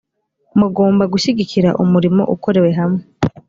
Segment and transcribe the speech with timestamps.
[0.59, 3.01] mugomba gushyigikira umurimo ukorewe hamwe